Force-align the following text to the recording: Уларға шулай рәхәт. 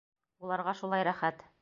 Уларға 0.47 0.75
шулай 0.81 1.07
рәхәт. 1.11 1.49